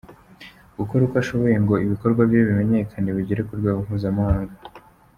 gukora 0.77 1.01
uko 1.03 1.15
ashoboye 1.23 1.55
ngo 1.63 1.75
ibikorwa 1.85 2.21
bye 2.29 2.41
bimenyekane 2.47 3.09
bigere 3.17 3.41
ku 3.47 3.53
rwego 3.59 3.79
mpuzamahanga. 3.85 4.55